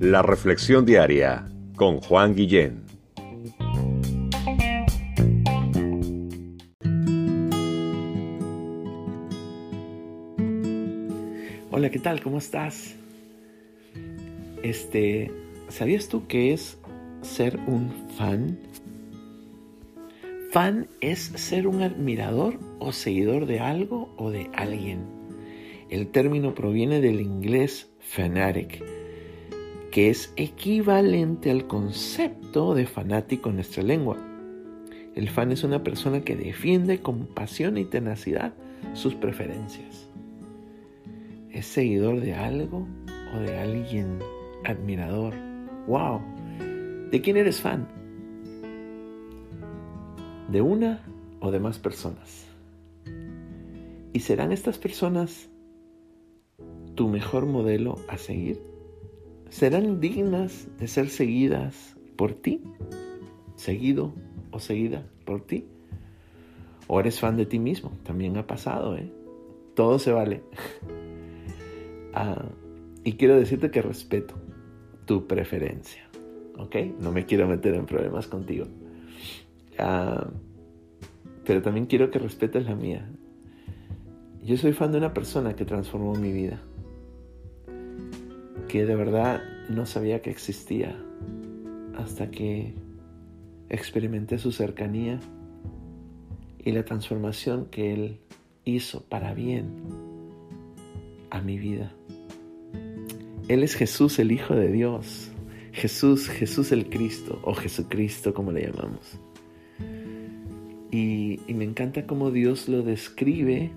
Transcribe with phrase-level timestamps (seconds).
[0.00, 2.84] La Reflexión Diaria con Juan Guillén.
[11.70, 12.22] Hola, ¿qué tal?
[12.22, 12.94] ¿Cómo estás?
[14.62, 15.32] Este,
[15.68, 16.78] ¿sabías tú qué es
[17.22, 18.58] ser un fan?
[20.52, 25.25] Fan es ser un admirador o seguidor de algo o de alguien.
[25.88, 28.82] El término proviene del inglés fanatic,
[29.92, 34.16] que es equivalente al concepto de fanático en nuestra lengua.
[35.14, 38.52] El fan es una persona que defiende con pasión y tenacidad
[38.94, 40.08] sus preferencias.
[41.50, 42.86] Es seguidor de algo
[43.34, 44.18] o de alguien
[44.64, 45.34] admirador.
[45.86, 46.20] ¡Wow!
[47.12, 47.86] ¿De quién eres fan?
[50.50, 51.00] ¿De una
[51.40, 52.44] o de más personas?
[54.12, 55.48] ¿Y serán estas personas
[56.96, 58.60] tu mejor modelo a seguir?
[59.48, 62.62] serán dignas de ser seguidas por ti,
[63.54, 64.12] seguido
[64.50, 65.66] o seguida por ti.
[66.88, 69.10] O eres fan de ti mismo, también ha pasado, ¿eh?
[69.74, 70.42] Todo se vale.
[72.18, 72.46] Ah,
[73.04, 74.36] y quiero decirte que respeto
[75.04, 76.08] tu preferencia,
[76.56, 76.76] ¿ok?
[76.98, 78.64] No me quiero meter en problemas contigo.
[79.78, 80.26] Ah,
[81.44, 83.06] pero también quiero que respetes la mía.
[84.42, 86.58] Yo soy fan de una persona que transformó mi vida
[88.68, 90.96] que de verdad no sabía que existía
[91.96, 92.74] hasta que
[93.68, 95.20] experimenté su cercanía
[96.58, 98.20] y la transformación que Él
[98.64, 99.70] hizo para bien
[101.30, 101.92] a mi vida.
[103.48, 105.30] Él es Jesús, el Hijo de Dios.
[105.72, 109.20] Jesús, Jesús el Cristo, o Jesucristo como le llamamos.
[110.90, 113.70] Y, me encanta cómo Dios lo describe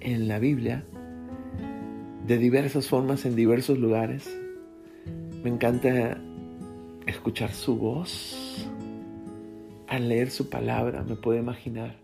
[0.00, 0.84] en la Biblia
[2.26, 4.28] de diversas formas en diversos lugares.
[5.44, 6.20] Me encanta
[7.06, 8.66] escuchar su voz.
[9.86, 11.96] Al leer su palabra me puedo imaginar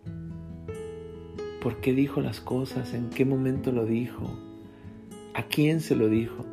[1.61, 4.39] por qué dijo las cosas, en qué momento lo dijo,
[5.35, 6.45] a quién se lo dijo.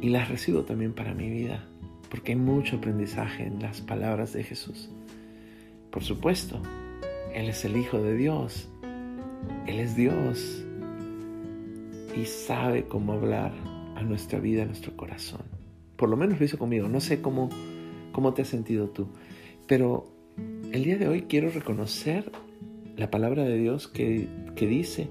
[0.00, 1.68] Y las recibo también para mi vida,
[2.10, 4.90] porque hay mucho aprendizaje en las palabras de Jesús.
[5.90, 6.62] Por supuesto,
[7.34, 8.68] Él es el Hijo de Dios.
[9.66, 10.65] Él es Dios
[12.16, 13.52] y sabe cómo hablar
[13.94, 15.42] a nuestra vida, a nuestro corazón.
[15.96, 16.88] Por lo menos lo hizo conmigo.
[16.88, 17.50] No sé cómo,
[18.12, 19.08] cómo te has sentido tú.
[19.66, 20.08] Pero
[20.72, 22.32] el día de hoy quiero reconocer
[22.96, 25.08] la palabra de Dios que, dice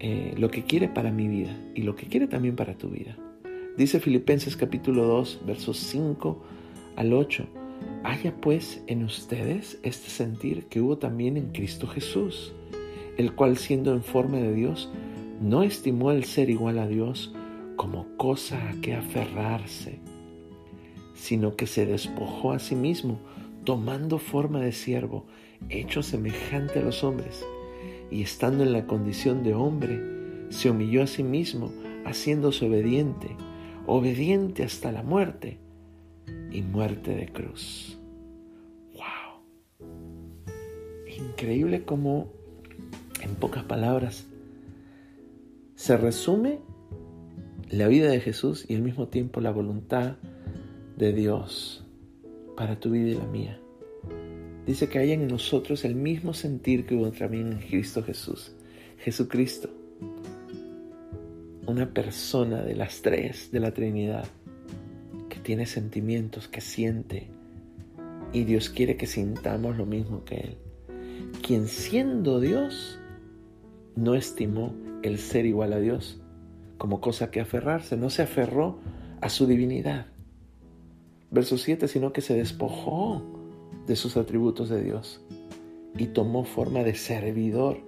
[0.00, 3.16] eh, lo que quiere para mi vida y lo que quiere también para tu vida.
[3.76, 6.42] Dice Filipenses capítulo 2, versos 5
[6.96, 7.46] al 8.
[8.02, 12.52] Haya pues en ustedes este sentir que hubo también en Cristo Jesús,
[13.16, 14.90] el cual siendo en forma de Dios,
[15.40, 17.32] no estimó el ser igual a Dios
[17.76, 20.00] como cosa a que aferrarse,
[21.14, 23.20] sino que se despojó a sí mismo,
[23.64, 25.26] tomando forma de siervo,
[25.68, 27.46] hecho semejante a los hombres,
[28.10, 30.00] y estando en la condición de hombre,
[30.50, 31.70] se humilló a sí mismo,
[32.04, 33.36] haciéndose obediente,
[33.86, 35.58] obediente hasta la muerte,
[36.50, 37.98] y muerte de cruz.
[38.94, 39.86] ¡Wow!
[41.06, 42.32] Increíble como,
[43.22, 44.26] en pocas palabras,
[45.78, 46.58] se resume
[47.70, 50.16] la vida de Jesús y al mismo tiempo la voluntad
[50.96, 51.86] de Dios
[52.56, 53.60] para tu vida y la mía.
[54.66, 58.56] Dice que hay en nosotros el mismo sentir que hubo también en Cristo Jesús.
[58.98, 59.70] Jesucristo,
[61.68, 64.26] una persona de las tres de la Trinidad,
[65.28, 67.28] que tiene sentimientos, que siente,
[68.32, 70.56] y Dios quiere que sintamos lo mismo que Él.
[71.40, 72.97] Quien siendo Dios,
[73.98, 74.72] no estimó
[75.02, 76.20] el ser igual a Dios
[76.78, 78.78] como cosa que aferrarse, no se aferró
[79.20, 80.06] a su divinidad.
[81.32, 83.22] Verso 7, sino que se despojó
[83.88, 85.20] de sus atributos de Dios
[85.96, 87.78] y tomó forma de servidor,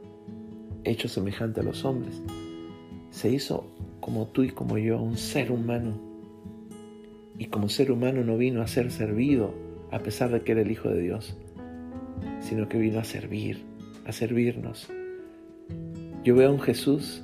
[0.83, 2.21] hecho semejante a los hombres.
[3.11, 3.65] Se hizo
[4.01, 6.01] como tú y como yo, un ser humano.
[7.39, 9.55] Y como ser humano no vino a ser servido,
[9.93, 11.37] a pesar de que era el Hijo de Dios,
[12.41, 13.63] sino que vino a servir,
[14.05, 14.91] a servirnos
[16.23, 17.23] yo veo a un Jesús,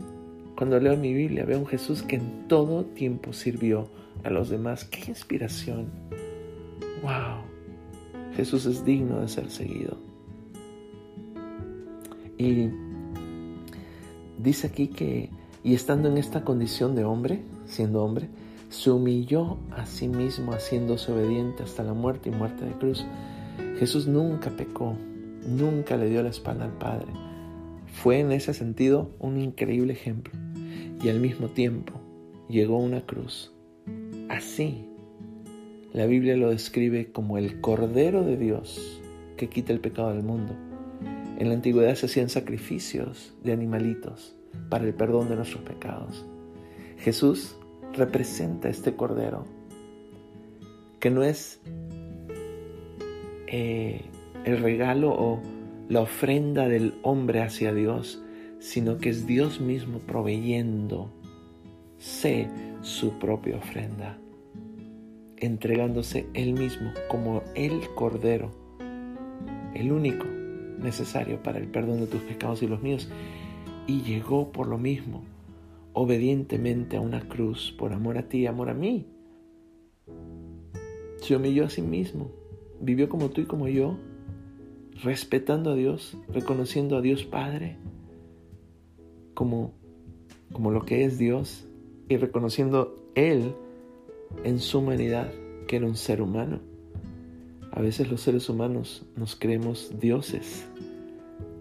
[0.57, 3.89] cuando leo mi Biblia, veo a un Jesús que en todo tiempo sirvió
[4.25, 4.85] a los demás.
[4.85, 5.91] ¡Qué inspiración!
[7.03, 7.45] ¡Wow!
[8.35, 9.99] Jesús es digno de ser seguido.
[12.39, 12.71] Y
[14.39, 15.29] dice aquí que,
[15.63, 18.29] y estando en esta condición de hombre, siendo hombre,
[18.71, 23.05] se humilló a sí mismo haciéndose obediente hasta la muerte y muerte de cruz.
[23.79, 24.95] Jesús nunca pecó,
[25.47, 27.13] nunca le dio la espalda al Padre
[27.87, 30.33] Fue en ese sentido un increíble ejemplo
[31.03, 31.95] y al mismo tiempo
[32.49, 33.53] llegó una cruz.
[34.29, 34.89] Así,
[35.93, 39.01] la Biblia lo describe como el Cordero de Dios
[39.37, 40.55] que quita el pecado del mundo.
[41.39, 44.37] En la antigüedad se hacían sacrificios de animalitos
[44.69, 46.25] para el perdón de nuestros pecados.
[46.99, 47.57] Jesús
[47.93, 49.45] representa este Cordero,
[50.99, 51.61] que no es
[53.47, 54.03] eh,
[54.45, 55.41] el regalo o
[55.89, 58.23] la ofrenda del hombre hacia Dios,
[58.59, 61.11] sino que es Dios mismo proveyendo
[61.99, 62.49] sé
[62.83, 64.19] su propia ofrenda,
[65.37, 68.51] entregándose Él mismo como el Cordero,
[69.75, 70.25] el único
[70.79, 73.09] necesario para el perdón de tus pecados y los míos,
[73.87, 75.23] y llegó por lo mismo,
[75.93, 79.07] obedientemente a una cruz, por amor a ti y amor a mí.
[81.19, 82.31] Se humilló a sí mismo,
[82.81, 83.97] vivió como tú y como yo,
[85.03, 87.77] respetando a Dios, reconociendo a Dios Padre
[89.35, 89.75] como,
[90.53, 91.67] como lo que es Dios
[92.09, 93.55] y reconociendo Él
[94.45, 95.33] en su humanidad,
[95.67, 96.61] que era un ser humano.
[97.73, 100.67] A veces los seres humanos nos creemos dioses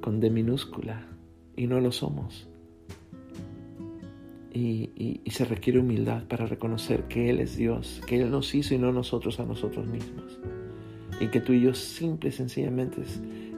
[0.01, 1.05] con D minúscula
[1.57, 2.47] y no lo somos.
[4.53, 8.73] Y, y, se requiere humildad para reconocer que Él es Dios, que Él nos hizo
[8.73, 10.39] y no nosotros a nosotros mismos.
[11.19, 13.01] Y que tú y yo simple y sencillamente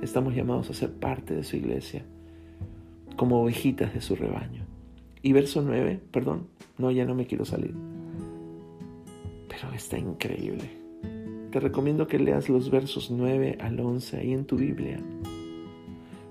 [0.02, 2.06] estamos llamados a ser parte de su iglesia,
[3.16, 4.66] como ovejitas de su rebaño.
[5.24, 7.74] Y verso 9, perdón, no, ya no me quiero salir.
[9.50, 10.70] Pero está increíble.
[11.52, 15.00] Te recomiendo que leas los versos 9 al 11 ahí en tu Biblia.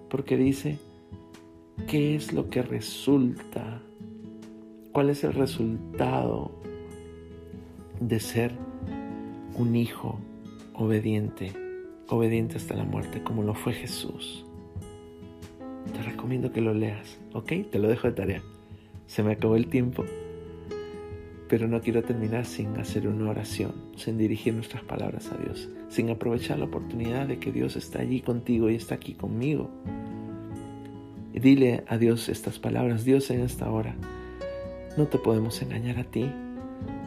[0.08, 0.78] Porque dice,
[1.88, 3.82] ¿qué es lo que resulta?
[4.92, 6.52] ¿Cuál es el resultado
[8.00, 8.52] de ser
[9.56, 10.20] un hijo
[10.76, 11.52] obediente,
[12.08, 14.44] obediente hasta la muerte, como lo fue Jesús?
[15.92, 17.52] Te recomiendo que lo leas, ¿ok?
[17.70, 18.42] Te lo dejo de tarea.
[19.06, 20.04] Se me acabó el tiempo,
[21.48, 26.10] pero no quiero terminar sin hacer una oración, sin dirigir nuestras palabras a Dios, sin
[26.10, 29.70] aprovechar la oportunidad de que Dios está allí contigo y está aquí conmigo.
[31.32, 33.94] Dile a Dios estas palabras, Dios en esta hora,
[34.96, 36.30] no te podemos engañar a ti.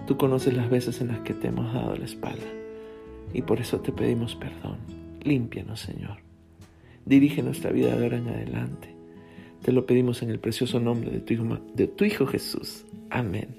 [0.07, 2.58] Tú conoces las veces en las que te hemos dado la espalda
[3.34, 4.78] y por eso te pedimos perdón.
[5.22, 6.18] Límpianos, Señor.
[7.06, 8.96] Dirige nuestra vida de ahora en adelante.
[9.62, 12.86] Te lo pedimos en el precioso nombre de tu Hijo, de tu hijo Jesús.
[13.10, 13.56] Amén.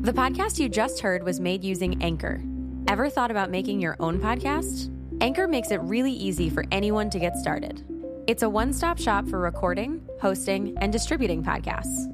[0.00, 2.42] The podcast you just heard was made using Anchor.
[2.88, 4.90] Ever thought about making your own podcast?
[5.22, 7.82] Anchor makes it really easy for anyone to get started.
[8.26, 12.13] It's a one stop shop for recording, hosting, and distributing podcasts.